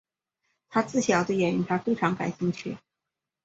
[0.71, 2.75] 她自小对演艺圈非常感兴趣。